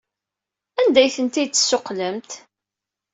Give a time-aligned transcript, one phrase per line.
[0.81, 2.31] Anda ay tent-id-tessuqqlemt?